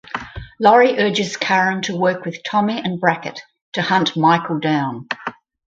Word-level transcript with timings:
Laurie 0.59 0.97
urges 0.97 1.37
Karen 1.37 1.83
to 1.83 1.95
work 1.95 2.25
with 2.25 2.41
Tommy 2.43 2.81
and 2.83 2.99
Brackett 2.99 3.39
to 3.73 3.83
hunt 3.83 4.17
Michael 4.17 4.59
down. 4.59 5.07